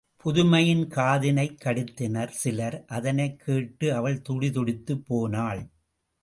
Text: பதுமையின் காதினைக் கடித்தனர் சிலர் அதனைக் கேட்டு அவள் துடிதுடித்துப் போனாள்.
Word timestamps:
பதுமையின் 0.23 0.87
காதினைக் 0.87 1.59
கடித்தனர் 1.63 2.27
சிலர் 2.27 2.85
அதனைக் 2.87 3.39
கேட்டு 3.39 3.93
அவள் 3.93 4.21
துடிதுடித்துப் 4.29 5.05
போனாள். 5.07 5.61